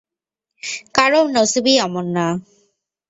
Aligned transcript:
কারো 0.95 1.19
নসিব-ই 1.35 1.75
অমন 1.85 2.05
না। 2.15 2.25